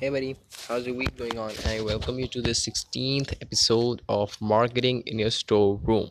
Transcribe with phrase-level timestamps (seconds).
[0.00, 0.36] Hey buddy,
[0.68, 1.50] how's your week going on?
[1.66, 6.10] I welcome you to the 16th episode of Marketing in Your Storeroom.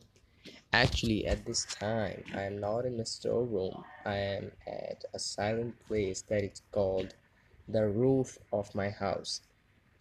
[0.73, 3.85] Actually, at this time, I am not in a storeroom.
[4.05, 7.15] I am at a silent place that is called
[7.69, 9.39] the roof of my house.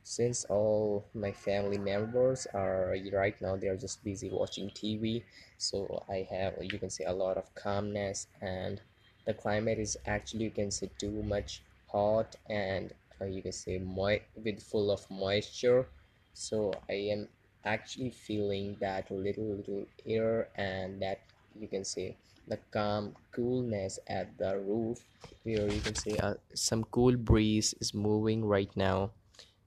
[0.03, 5.23] Since all my family members are right now, they are just busy watching TV,
[5.59, 8.81] so I have you can say a lot of calmness, and
[9.27, 12.93] the climate is actually you can say too much hot and
[13.25, 15.89] you can say with full of moisture.
[16.35, 17.29] So i am
[17.65, 21.21] actually feeling that little little air and that
[21.59, 22.17] you can say
[22.47, 25.05] the calm coolness at the roof.
[25.43, 29.13] Where you can say uh, some cool breeze is moving right now.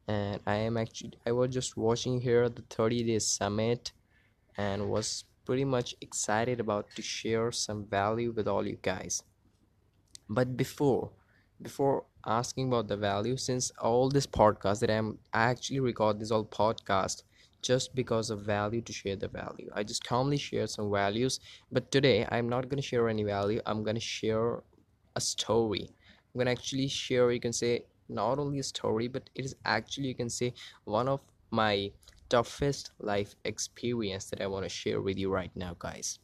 [0.07, 3.91] And i am actually i was just watching here the 30 days summit
[4.57, 9.23] and was pretty much excited about to share some value with all you guys.
[10.29, 11.11] But before
[11.61, 16.31] before asking about the value since all this podcast that i'm i actually record this
[16.31, 17.23] all podcast
[17.61, 19.69] just because of value to share the value.
[19.73, 23.61] I just calmly share some values but today i'm not going to share any value.
[23.65, 24.63] I'm going to share
[25.15, 25.89] a story.
[25.89, 29.55] I'm going to actually share you can say not only a story but it is
[29.65, 30.53] actually you can say
[30.85, 31.19] one of
[31.51, 31.91] my
[32.29, 36.19] toughest life experience that i want to share with you right now guys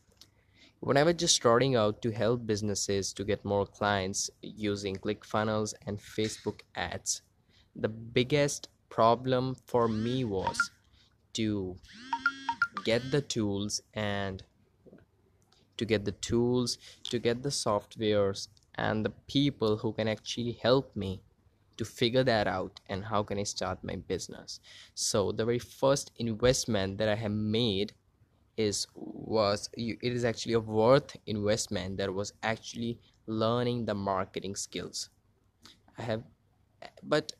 [0.85, 5.73] when I was just starting out to help businesses to get more clients using ClickFunnels
[5.87, 7.23] and Facebook ads,
[7.75, 10.69] the biggest problem for me was
[11.33, 11.75] to
[12.83, 14.43] get the tools and
[15.77, 20.95] to get the tools, to get the softwares and the people who can actually help
[20.95, 21.19] me
[21.77, 24.59] to figure that out and how can I start my business.
[24.93, 27.93] So the very first investment that I have made
[28.57, 35.09] is was it is actually a worth investment that was actually learning the marketing skills.
[35.97, 36.23] I have
[37.03, 37.33] but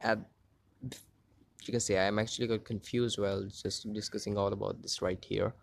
[0.00, 0.18] at
[1.64, 5.54] you can say i'm actually got confused while just discussing all about this right here.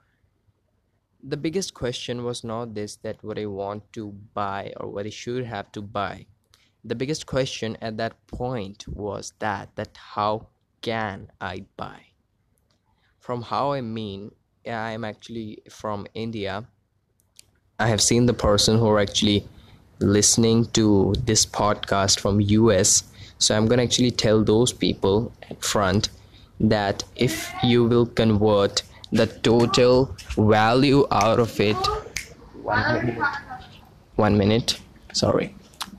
[1.24, 5.10] The biggest question was not this that what i want to buy or what i
[5.10, 6.28] should have to buy.
[6.84, 10.50] The biggest question at that point was that that how
[10.82, 12.15] can i buy
[13.26, 14.32] from how I mean,
[14.68, 16.64] I am actually from India.
[17.80, 19.48] I have seen the person who are actually
[19.98, 23.04] listening to this podcast from US.
[23.40, 26.10] So I'm going to actually tell those people at front
[26.60, 31.78] that if you will convert the total value out of it
[32.62, 33.28] one minute,
[34.16, 34.80] one minute
[35.14, 35.54] sorry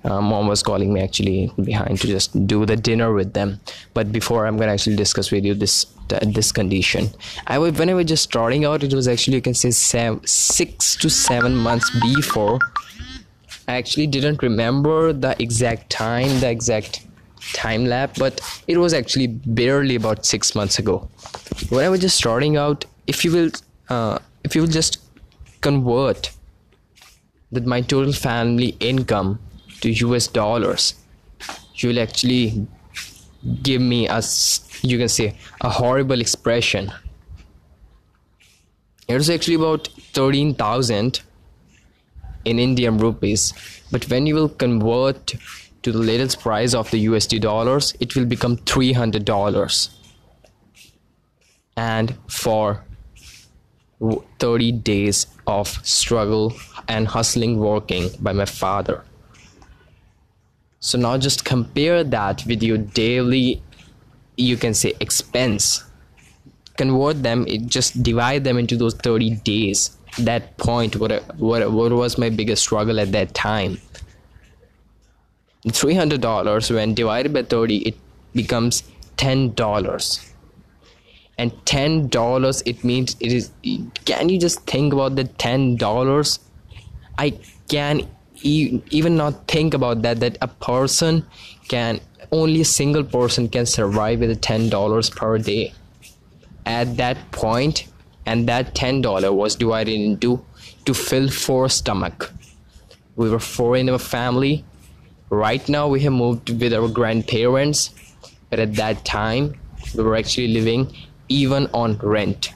[0.05, 3.61] uh, mom was calling me actually behind to just do the dinner with them
[3.95, 7.11] but before i'm gonna actually discuss with you this this condition.
[7.47, 10.27] I was when i was just starting out it was actually you can say seven,
[10.27, 12.59] six to seven months before.
[13.69, 17.07] I actually didn't remember the exact time the exact
[17.53, 21.09] time lap but it was actually barely about six months ago.
[21.69, 23.51] When i was just starting out if you will
[23.89, 24.99] uh, if you will just
[25.61, 26.31] convert
[27.53, 29.39] that my total family income
[29.81, 30.95] to US dollars,
[31.75, 32.67] you will actually
[33.63, 34.23] give me a
[34.83, 36.93] you can say a horrible expression.
[39.09, 41.21] It was actually about 13,000
[42.45, 43.53] in Indian rupees,
[43.91, 45.35] but when you will convert
[45.83, 49.91] to the latest price of the USD dollars, it will become $300.
[51.77, 52.85] And for
[54.41, 56.55] 30 days of struggle
[56.89, 59.05] and hustling working by my father
[60.81, 63.63] so now just compare that with your daily
[64.37, 65.83] you can say expense.
[66.77, 69.97] Convert them it just divide them into those 30 days.
[70.19, 73.79] That point what what, what was my biggest struggle at that time.
[75.67, 77.97] $300 when divided by 30 it
[78.35, 78.83] becomes
[79.17, 80.33] $10
[81.39, 83.51] and $10 it means it is
[84.05, 86.39] can you just think about the $10
[87.19, 87.31] i
[87.69, 88.07] can
[88.43, 91.27] even not think about that that a person
[91.69, 92.01] can
[92.33, 95.73] only a single person can survive with $10 per day.
[96.65, 97.87] At that point
[98.25, 100.45] and that $10 was divided into
[100.85, 102.33] to fill four stomach.
[103.15, 104.65] We were four in our family.
[105.31, 107.91] Right now we have moved with our grandparents
[108.51, 109.55] but at that time
[109.97, 110.93] we were actually living
[111.29, 112.53] even on rent.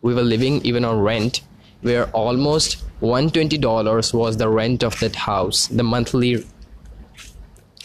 [0.00, 1.42] We were living even on rent
[1.82, 6.44] where almost $120 was the rent of that house, the monthly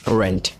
[0.07, 0.55] rent.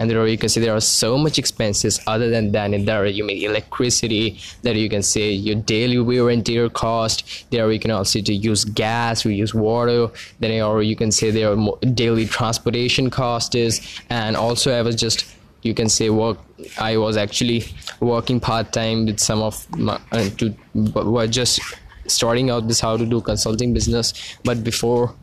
[0.00, 3.06] and there you can see there are so much expenses other than that and there
[3.06, 7.78] you mean electricity there you can say your daily wear and tear cost there you
[7.78, 10.08] can also to use gas or use water
[10.38, 14.00] then or you can say there are daily transportation cost is.
[14.08, 15.26] and also i was just
[15.62, 16.38] you can say work
[16.78, 17.64] i was actually
[18.00, 21.60] working part-time with some of my uh, to were just
[22.10, 25.14] starting out this how to do consulting business but before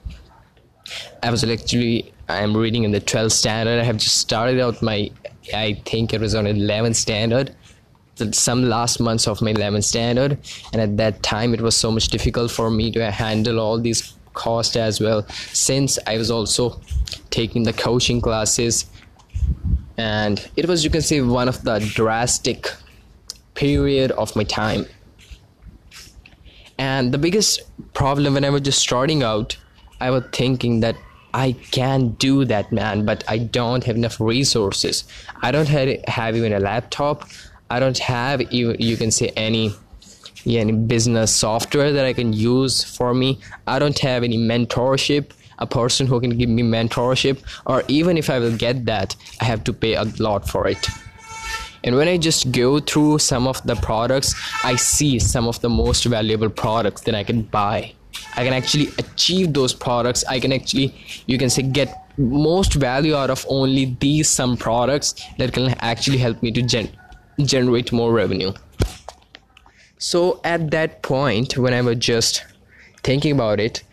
[1.24, 3.80] I was actually I'm reading in the 12th standard.
[3.80, 5.12] I have just started out my
[5.54, 7.56] I think it was on 11th standard.
[8.32, 10.40] Some last months of my 11th standard,
[10.74, 14.16] and at that time it was so much difficult for me to handle all these
[14.34, 15.26] costs as well.
[15.54, 16.82] Since I was also
[17.30, 18.88] taking the coaching classes,
[19.98, 22.72] and it was you can say one of the drastic
[23.54, 24.88] period of my time.
[26.98, 27.62] And the biggest
[27.94, 29.56] problem when I was just starting out
[30.00, 30.96] I was thinking that
[31.34, 35.04] I can do that, man, but I don't have enough resources.
[35.44, 37.28] I don't have, have even a laptop.
[37.70, 39.74] I don't have even, you can say, any
[40.46, 43.40] any business software that I can use for me.
[43.68, 48.30] I don't have any mentorship, a person who can give me mentorship, or even if
[48.30, 50.88] I will get that, I have to pay a lot for it.
[51.88, 55.70] And when I just go through some of the products, I see some of the
[55.70, 57.94] most valuable products that I can buy
[58.36, 60.24] I can actually achieve those products.
[60.26, 60.94] I can actually,
[61.26, 66.18] you can say, get most value out of only these some products that can actually
[66.18, 66.96] help me to gen-
[67.42, 68.54] generate more revenue.
[69.98, 72.46] So at that point, when I was just
[73.04, 73.84] thinking about it,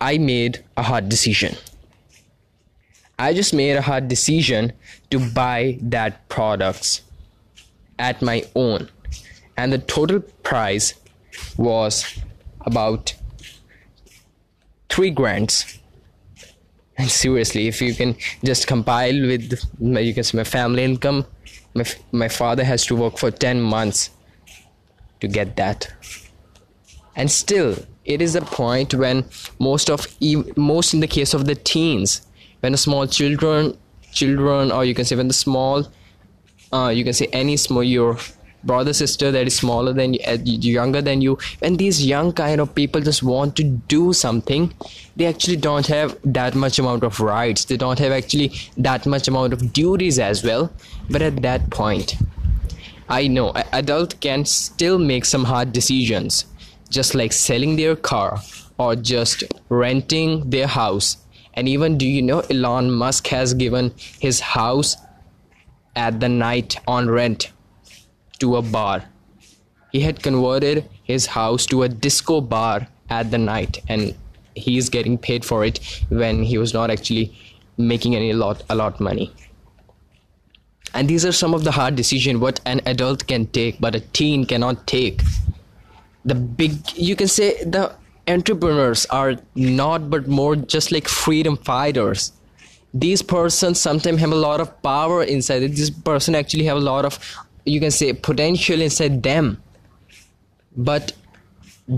[0.00, 1.54] I made a hard decision.
[3.18, 4.72] I just made a hard decision
[5.10, 7.02] to buy that products
[7.98, 8.88] at my own,
[9.56, 10.94] and the total price
[11.56, 12.18] was
[12.60, 13.14] about
[14.88, 15.78] three grants
[16.96, 21.26] and seriously if you can just compile with you can say my family income
[21.76, 24.10] my, my father has to work for 10 months
[25.20, 25.92] to get that.
[27.14, 29.24] And still it is a point when
[29.58, 30.06] most of
[30.56, 32.26] most in the case of the teens
[32.60, 33.76] when the small children
[34.12, 35.86] children or you can say when the small
[36.76, 38.16] uh, you can say any small your
[38.70, 40.36] brother sister that is smaller than you uh,
[40.76, 43.64] younger than you and these young kind of people just want to
[43.94, 44.72] do something
[45.16, 47.64] they actually don't have that much amount of rights.
[47.64, 50.70] They don't have actually that much amount of duties as well.
[51.08, 52.16] But at that point
[53.08, 56.44] i know adult can still make some hard decisions
[56.90, 58.40] just like selling their car
[58.78, 61.16] or just renting their house.
[61.54, 64.96] And even do you know elon musk has given his house
[65.96, 67.50] at the night on rent
[68.38, 69.04] to a bar.
[69.92, 74.14] He had converted his house to a disco bar at the night and
[74.54, 77.34] he's getting paid for it when he was not actually
[77.78, 79.32] making any lot a lot money.
[80.94, 84.00] And these are some of the hard decisions what an adult can take but a
[84.00, 85.22] teen cannot take.
[86.24, 87.94] The big you can say the
[88.28, 92.32] entrepreneurs are not but more just like freedom fighters
[92.94, 95.76] these persons sometimes have a lot of power inside it.
[95.76, 97.18] This person actually have a lot of
[97.64, 99.62] you can say potential inside them.
[100.76, 101.12] But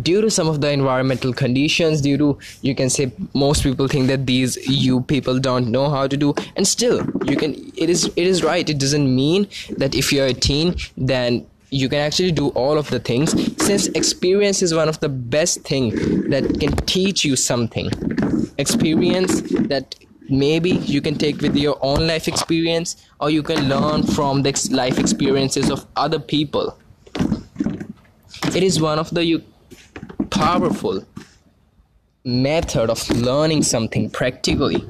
[0.02, 4.06] due to some of the environmental conditions due to you can say most people think
[4.06, 8.04] that these you people don't know how to do and still you can it is
[8.04, 8.68] it is right.
[8.68, 9.48] It doesn't mean
[9.78, 13.32] that if you're a teen then you can actually do all of the things
[13.62, 15.90] since experience is one of the best thing
[16.30, 17.90] that can teach you something.
[18.58, 19.94] Experience that
[20.28, 24.68] maybe you can take with your own life experience or you can learn from the
[24.72, 26.76] life experiences of other people.
[28.54, 29.42] It is one of the
[30.30, 31.04] powerful
[32.24, 34.84] method of learning something practically.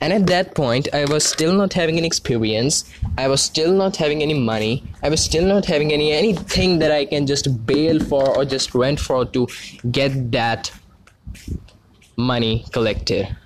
[0.00, 2.84] And at that point i was still not having any experience
[3.18, 6.92] i was still not having any money i was still not having any anything that
[6.92, 9.48] i can just bail for or just rent for to
[9.90, 10.70] get that
[12.16, 13.36] money collected.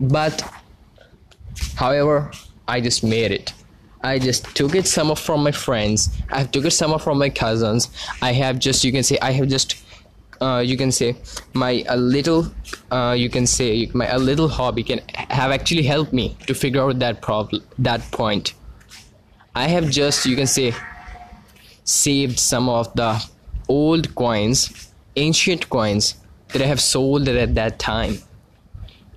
[0.00, 0.42] But
[1.76, 2.30] however
[2.68, 3.52] i just made it.
[4.04, 6.10] I just took it some of from my friends.
[6.30, 7.88] I took it some of from my cousins.
[8.20, 9.76] I have just you can say i have just
[10.40, 11.14] uh, you can say
[11.54, 12.46] my a little
[12.90, 15.00] uh, you can say my a little hobby can
[15.30, 18.54] have actually helped me to figure out that problem that point.
[19.54, 20.74] I have just you can say
[21.84, 23.24] saved some of the
[23.68, 26.16] old coins ancient coins
[26.48, 28.18] that I have sold at that time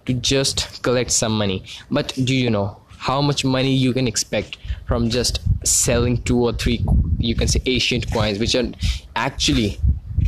[0.06, 1.64] to just collect some money.
[1.90, 6.54] But do you know how much money you can expect from just selling two or
[6.54, 6.84] three,
[7.18, 8.72] you can say, ancient coins, which are
[9.16, 9.80] actually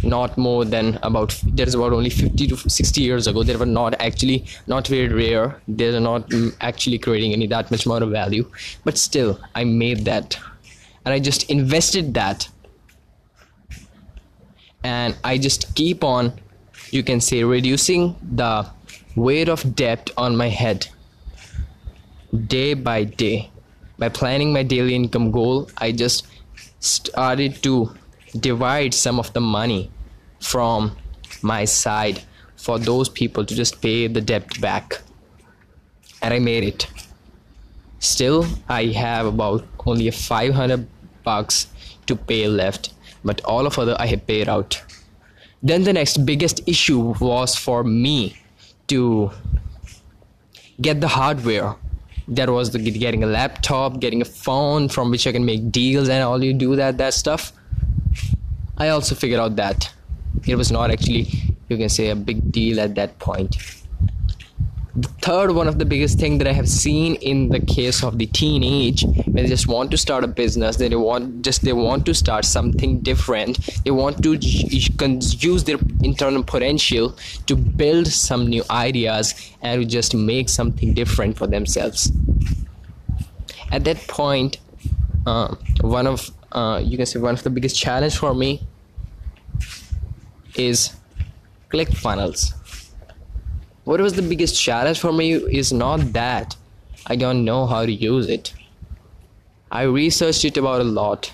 [0.04, 3.44] not more than about there's about only 50 to 60 years ago.
[3.44, 5.60] They were not actually not very rare.
[5.68, 6.32] They're not
[6.62, 8.50] actually creating any that much more value.
[8.84, 10.40] But still i made that.
[11.06, 12.48] And i just invested that
[14.84, 16.32] and i just keep on
[16.92, 18.66] you can say reducing the
[19.16, 20.88] weight of debt on my head
[22.48, 23.50] day by day.
[24.00, 26.28] By planning my daily income goal i just
[26.80, 27.96] started to
[28.40, 29.90] divide some of the money
[30.40, 30.96] from
[31.42, 32.22] my side
[32.56, 35.02] for those people to just pay the debt back.
[36.22, 36.88] And i made it.
[38.00, 40.88] Still i have about only a 500
[41.24, 41.68] bucks
[42.06, 42.94] to pay left
[43.28, 44.82] but all of other i had paid out.
[45.62, 48.38] Then the next biggest issue was for me
[48.88, 49.32] to
[50.82, 51.76] get the hardware.
[52.28, 56.10] That was the getting a laptop getting a phone from which i can make deals
[56.10, 57.52] and all you do that that stuff.
[58.78, 59.92] I also figured out that
[60.46, 61.28] it was not actually
[61.70, 63.56] you can say a big deal at that point
[65.22, 68.26] third one of the biggest thing that i have seen in the case of the
[68.28, 72.14] teenage when they just want to start a business they want just they want to
[72.14, 73.58] start something different.
[73.84, 80.50] They want to use their internal potential to build some new ideas and just make
[80.50, 82.12] something different for themselves.
[83.72, 84.58] At that point
[85.26, 88.66] uh, one of uh, you can say one of the biggest challenge for me
[90.56, 90.96] is
[91.70, 92.54] ClickFunnels
[93.88, 96.58] what was the biggest challenge for me is not that
[97.06, 98.54] I don't know how to use it.
[99.72, 101.32] I researched it about a lot,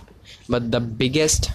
[0.47, 1.49] but the biggest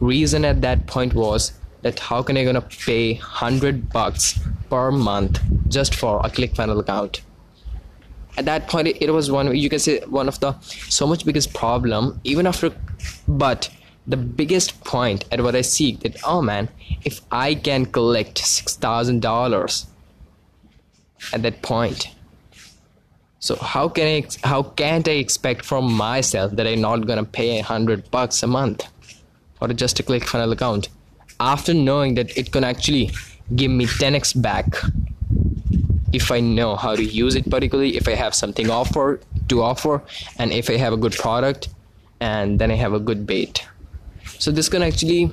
[0.00, 5.40] reason at that point was that how can I gonna pay hundred bucks per month
[5.68, 7.20] just for a ClickFunnels account?
[8.38, 10.58] At that point, it was one you can say one of the
[10.88, 12.74] so much biggest problem even after,
[13.28, 13.68] but
[14.06, 16.68] the biggest point at what I seek that oh man,
[17.04, 19.86] if I can collect six thousand dollars
[21.32, 22.08] at that point,
[23.38, 27.58] so how can I how can't I expect from myself that I'm not gonna pay
[27.58, 28.86] a hundred bucks a month
[29.58, 30.88] for just a ClickFunnels account
[31.38, 33.10] after knowing that it can actually
[33.56, 34.66] give me 10x back
[36.12, 40.02] if I know how to use it particularly if I have something offer to offer
[40.38, 41.68] and if I have a good product
[42.20, 43.66] and then I have a good bait
[44.42, 45.30] so this can actually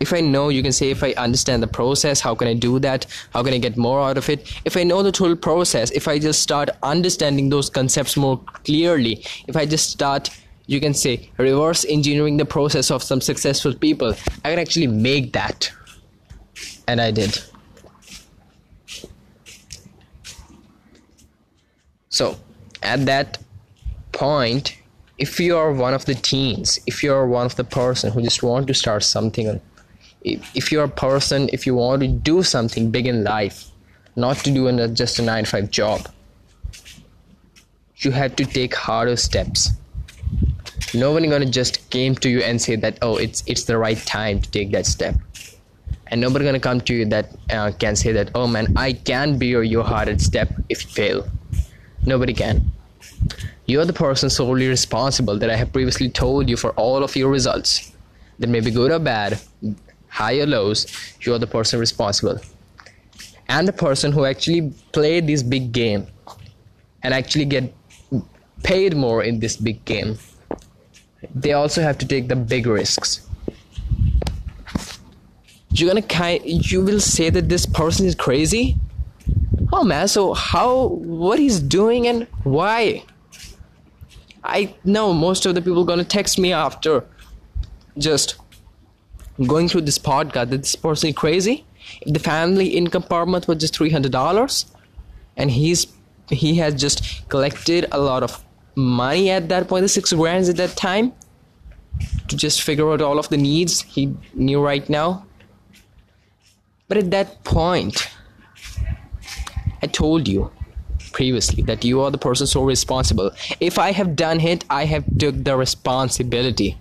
[0.00, 2.80] if i know you can say if i understand the process how can i do
[2.80, 3.06] that?
[3.32, 4.52] How can i get more out of it?
[4.64, 9.24] If i know the total process if i just start understanding those concepts more clearly
[9.46, 10.30] if i just start
[10.66, 15.32] you can say reverse engineering the process of some successful people i can actually make
[15.32, 15.70] that.
[16.88, 17.38] And i did.
[22.08, 22.36] So
[22.82, 23.38] at that
[24.10, 24.76] point
[25.18, 28.22] if you are one of the teens if you are one of the person who
[28.22, 29.60] just want to start something
[30.22, 33.66] if you're a person if you want to do something big in life
[34.16, 36.08] not to do in a, just a 9 to 5 job
[37.98, 39.70] you had to take harder steps.
[40.94, 43.98] No one gonna just came to you and say that oh it's it's the right
[44.06, 45.16] time to take that step.
[46.06, 49.36] And nobody gonna come to you that uh, can say that oh man i can
[49.38, 51.28] be your, your hardest step if you fail.
[52.06, 52.72] Nobody can
[53.68, 57.14] you are the person solely responsible that I have previously told you for all of
[57.14, 57.92] your results.
[58.38, 59.38] That may be good or bad,
[60.08, 60.86] high or lows,
[61.20, 62.40] you are the person responsible.
[63.46, 66.06] And the person who actually played this big game
[67.02, 67.74] and actually get
[68.62, 70.18] paid more in this big game,
[71.34, 73.28] they also have to take the big risks.
[75.72, 78.78] You're gonna kind you will say that this person is crazy?
[79.74, 83.04] Oh man, so how what he's doing and why?
[84.44, 87.04] I know most of the people gonna text me after
[87.96, 88.36] just
[89.46, 91.64] going through this podcast that this person is crazy.
[92.02, 94.66] If the family income per month was just three hundred dollars,
[95.36, 95.86] and he's
[96.28, 100.56] he has just collected a lot of money at that point, the six grand at
[100.56, 101.12] that time,
[102.28, 105.24] to just figure out all of the needs he knew right now.
[106.86, 108.08] But at that point,
[109.82, 110.50] I told you
[111.12, 113.30] previously that you are the person so responsible.
[113.60, 116.78] If i have done it i have took the responsibility.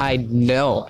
[0.00, 0.88] I know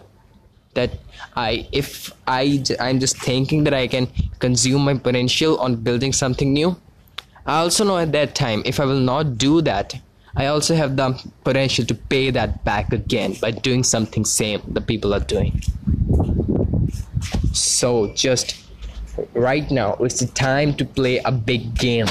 [0.75, 0.90] that
[1.37, 6.52] i if i i'm just thinking that i can consume my potential on building something
[6.52, 6.76] new.
[7.45, 9.95] I also know at that time if i will not do that
[10.37, 11.09] i also have the
[11.45, 15.61] potential to pay that back again by doing something same the people are doing.
[17.52, 18.62] So just
[19.35, 22.07] right now it's the time to play a big game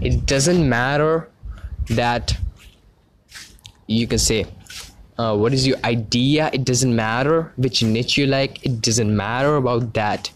[0.00, 1.28] it doesn't matter
[1.88, 2.36] that
[3.86, 4.46] you can say
[5.18, 6.48] uh, what is your idea?
[6.52, 8.64] It doesn't matter which niche you like.
[8.64, 10.30] It doesn't matter about that.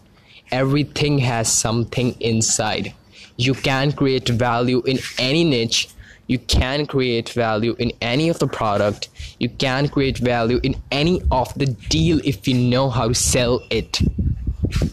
[0.51, 2.93] Everything has something inside.
[3.37, 5.89] You can create value in any niche.
[6.27, 9.07] You can create value in any of the product.
[9.39, 13.61] You can create value in any of the deal if you know how to sell
[13.69, 14.01] it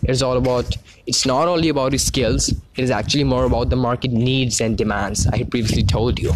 [0.03, 3.77] it's all about it's not only about your skills it is actually more about the
[3.77, 5.27] market needs and demands.
[5.27, 6.33] I previously told you.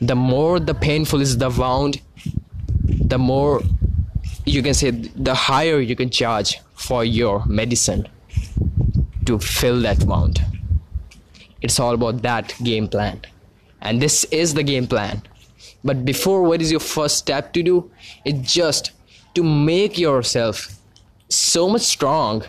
[0.00, 2.00] The more the painful is the wound
[3.06, 3.62] the more
[4.44, 8.06] you can say the higher you can charge for your medicine
[9.26, 10.40] to fill that wound.
[11.60, 13.20] It's all about that game plan.
[13.80, 15.22] And this is the game plan.
[15.84, 17.90] But before what is your first step to do?
[18.24, 18.92] It's just
[19.34, 20.75] to make yourself
[21.28, 22.44] so much strong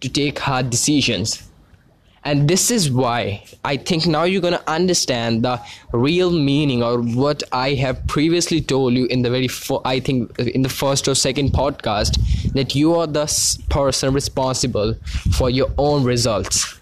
[0.00, 1.46] to take hard decisions.
[2.22, 5.58] And this is why i think now you're going to understand the
[5.92, 10.38] real meaning or what i have previously told you in the very fo- i think
[10.38, 12.18] in the first or second podcast
[12.52, 13.26] that you are the
[13.68, 14.94] person responsible
[15.32, 16.78] for your own results.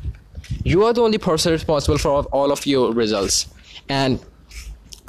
[0.64, 3.49] You are the only person responsible for all of your results.
[3.88, 4.20] And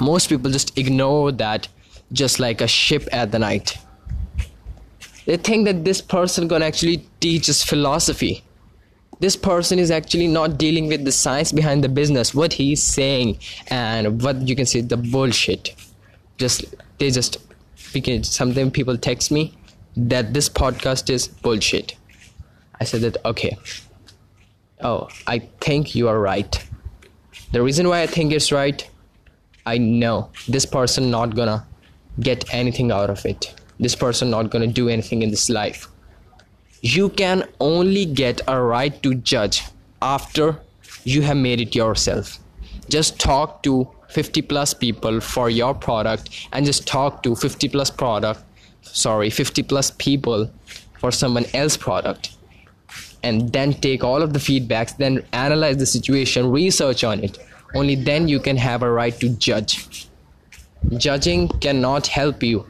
[0.00, 1.68] most people just ignore that
[2.12, 3.78] just like a ship at the night
[5.26, 8.42] they think that this person can actually teach us philosophy.
[9.20, 12.34] This person is actually not dealing with the science behind the business.
[12.34, 15.74] What he's saying and what you can say the bullshit.
[16.38, 16.64] Just
[16.98, 17.36] they just
[17.92, 19.54] because sometimes people text me
[19.96, 21.96] that this podcast is bullshit.
[22.80, 23.58] I said that okay.
[24.80, 26.66] Oh i think you are right.
[27.52, 28.88] The reason why i think it's right
[29.66, 31.66] i know this person not gonna
[32.20, 35.88] get anything out of it this person not gonna do anything in this life.
[36.82, 39.62] You can only get a right to judge
[40.00, 40.60] after
[41.04, 42.38] you have made it yourself.
[42.88, 47.90] Just talk to 50 plus people for your product and just talk to 50 plus
[47.90, 48.44] product
[48.82, 50.50] sorry 50 plus people
[50.98, 52.36] for someone else product.
[53.22, 57.38] And then take all of the feedbacks then analyze the situation research on it.
[57.74, 60.08] Only then you can have a right to judge.
[60.96, 62.66] Judging cannot help you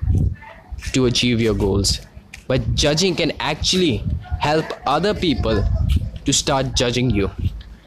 [0.92, 2.00] to achieve your goals.
[2.46, 4.04] But judging can actually
[4.40, 5.64] help other people
[6.24, 7.30] to start judging you.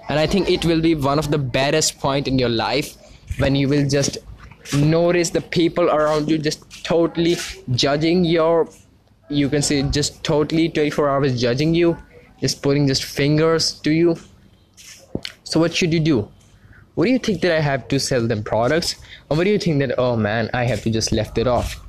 [0.10, 2.96] And i think it will be one of the baddest point in your life
[3.38, 4.18] when you will just
[4.74, 7.38] notice the people around you just totally
[7.72, 8.70] judging your
[9.30, 11.98] you can say just totally 24 hours judging you
[12.44, 14.18] just putting just fingers to you.
[15.46, 16.30] So what should you do?
[16.96, 18.96] What do you think that i have to sell them products?
[19.30, 21.83] Or what do you think that oh man i have to just left it off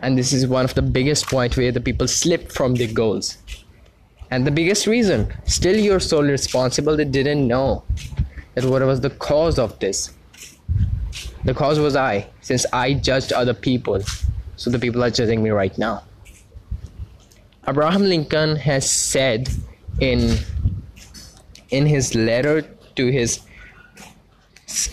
[0.00, 3.38] and this is one of the biggest point where the people slip from their goals.
[4.30, 7.84] And the biggest reason still you're solely responsible they didn't know
[8.54, 10.12] that what was the cause of this.
[11.44, 14.02] The cause was i since i judged other people.
[14.56, 16.02] So the people are judging me right now.
[17.66, 19.48] Abraham lincoln has said
[20.00, 20.38] in
[21.70, 22.62] in his letter
[22.96, 23.40] to his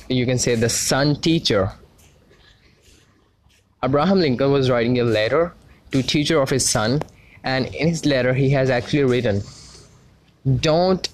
[0.07, 1.71] you can say the son teacher
[3.85, 5.53] Abraham Lincoln was writing a letter
[5.91, 7.03] to teacher of his son
[7.43, 9.43] and in his letter he has actually written
[10.59, 11.09] don't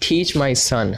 [0.00, 0.96] teach my son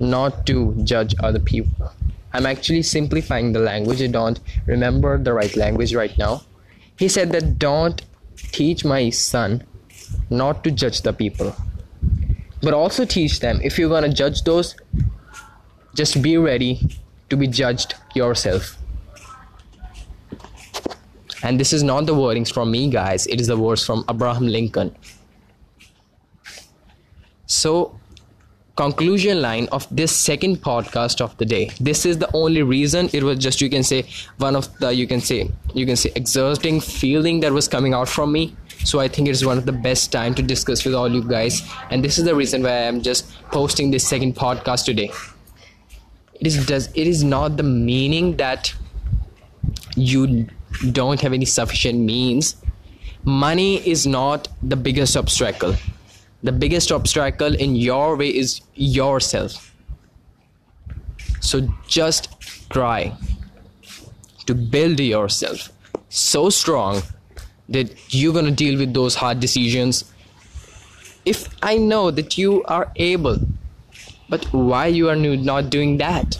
[0.00, 1.92] not to judge other people.
[2.32, 4.02] I'm actually simplifying the language.
[4.02, 6.42] I don't remember the right language right now.
[6.98, 8.02] He said that don't
[8.36, 9.62] teach my son
[10.28, 11.54] not to judge the people
[12.62, 13.60] but also teach them.
[13.62, 14.74] If you're to judge those
[15.94, 16.80] just be ready
[17.30, 18.76] to be judged yourself
[21.42, 24.46] and this is not the wordings from me, guys, it is the words from Abraham
[24.46, 24.94] Lincoln.
[27.46, 27.98] So,
[28.76, 31.70] conclusion line of this second podcast of the day.
[31.78, 33.10] This is the only reason.
[33.12, 34.04] It was just you can say
[34.38, 38.08] one of the you can say you can say exerting feeling that was coming out
[38.08, 38.56] from me.
[38.84, 41.22] So i think it is one of the best time to discuss with all you
[41.22, 41.62] guys.
[41.90, 45.10] And this is the reason why i'm just posting this second podcast today.
[46.34, 48.74] It is does it is not the meaning that
[49.94, 50.48] you
[50.92, 52.56] don't have any sufficient means.
[53.24, 55.74] Money is not the biggest obstacle.
[56.42, 59.74] The biggest obstacle in your way is yourself.
[61.40, 63.16] So just try
[64.46, 65.70] to build yourself
[66.08, 67.02] so strong
[67.68, 70.04] that you're going to deal with those hard decisions.
[71.24, 73.36] If i know that you are able
[74.28, 76.36] but why you are not doing that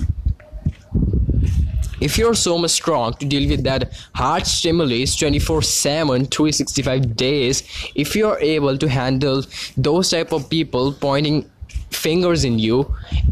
[2.03, 7.63] if you're so much strong to deal with that hard stimulus 24 7 365 days
[7.95, 9.43] if you're able to handle
[9.77, 11.49] those type of people pointing
[11.91, 12.79] fingers in you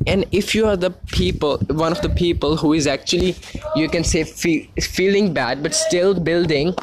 [0.06, 3.34] and if you are the people one of the people who is actually
[3.74, 6.74] you can say fe- feeling bad but still building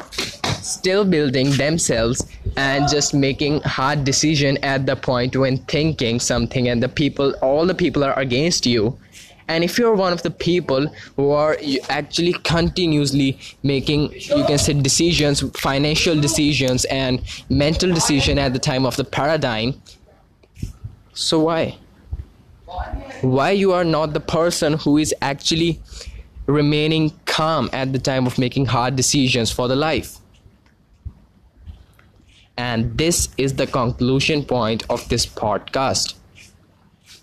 [0.60, 6.82] still building themselves and just making hard decision at the point when thinking something and
[6.82, 8.96] the people all the people are against you
[9.48, 11.56] and if you're one of the people who are
[11.88, 18.84] actually continuously making you can say decisions financial decisions and mental decision at the time
[18.86, 19.74] of the paradigm
[21.18, 21.76] so why?
[23.22, 25.80] Why you are not the person who is actually
[26.46, 30.18] remaining calm at the time of making hard decisions for the life?
[32.56, 36.14] And this is the conclusion point of this podcast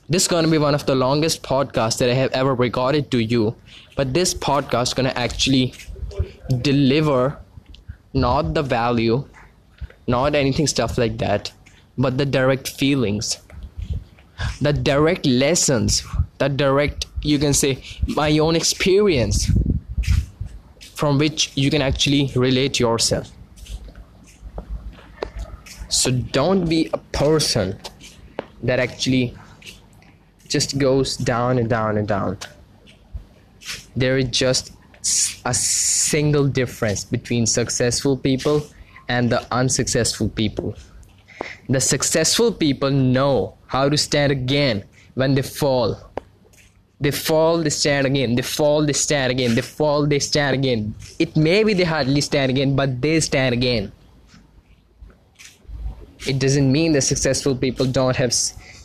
[0.08, 3.10] this is going to be one of the longest podcasts that I have ever recorded
[3.12, 3.56] to you.
[3.96, 5.74] But this podcast is going to actually
[6.62, 7.40] deliver
[8.14, 9.28] not the value,
[10.08, 11.52] not anything stuff like that,
[11.98, 13.40] but the direct feelings,
[14.62, 16.04] the direct lessons,
[16.38, 19.50] the direct, you can say, my own experience
[20.94, 23.32] from which you can actually relate yourself.
[25.90, 27.80] So don't be a person
[28.64, 29.34] that actually
[30.48, 32.38] just goes down and down and down.
[33.96, 34.72] There is just
[35.46, 38.66] a single difference between successful people
[39.08, 40.76] and the unsuccessful people.
[41.70, 44.84] The successful people know how to stand again
[45.16, 45.98] when they fall.
[47.00, 48.36] They fall, they stand again.
[48.36, 49.54] They fall, they stand again.
[49.56, 50.96] They fall, they stand again.
[51.20, 53.92] It may be they hardly stand again, but they stand again.
[56.26, 58.34] It doesn't mean that successful people don't have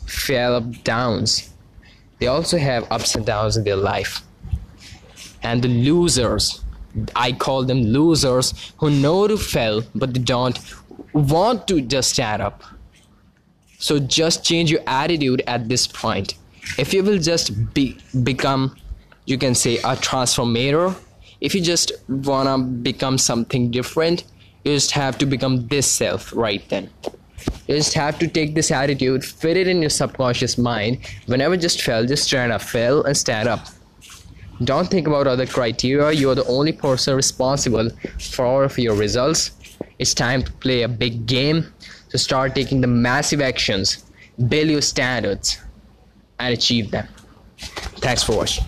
[0.05, 1.50] fail up downs
[2.21, 4.21] they also have ups and downs in their life.
[5.43, 6.63] And the losers
[7.15, 10.59] i call them losers who know to fail but they don't
[11.13, 12.63] want to just stand up.
[13.79, 16.35] So just change your attitude at this point.
[16.77, 18.75] If you will just be become
[19.25, 20.95] you can say a transformator
[21.39, 24.23] if you just wanna become something different
[24.63, 26.89] you just have to become this self right then
[27.67, 30.99] you just have to take this attitude, fit it in your subconscious mind.
[31.25, 33.67] Whenever just fell, just stand up, fell and stand up.
[34.63, 36.11] Don't think about other criteria.
[36.11, 39.51] You are the only person responsible for your results.
[39.97, 41.73] It's time to play a big game.
[42.09, 44.03] So start taking the massive actions,
[44.49, 45.59] build your standards,
[46.39, 47.07] and achieve them.
[47.57, 48.65] Thanks for watching.